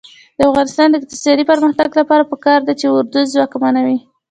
[0.37, 3.97] د افغانستان د اقتصادي پرمختګ لپاره پکار ده چې اردو ځواکمنه وي.